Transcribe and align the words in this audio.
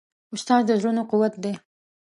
استاد 0.35 0.63
د 0.67 0.69
زړونو 0.81 1.01
قوت 1.11 1.33
دی. 1.43 1.53